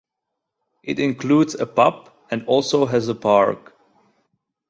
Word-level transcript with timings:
It 0.83 0.97
includes 0.97 1.53
a 1.53 1.67
pub, 1.67 2.09
and 2.31 2.43
also 2.47 2.87
has 2.87 3.07
a 3.07 3.13
park. 3.13 3.75